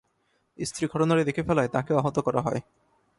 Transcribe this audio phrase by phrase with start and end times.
[0.59, 2.61] স্ত্রী ঘটনাটি দেখে ফেলায় তাঁকেও আহত করা হয়।